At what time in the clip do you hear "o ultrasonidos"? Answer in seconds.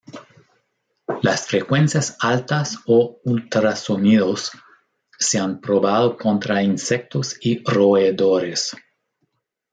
2.87-4.49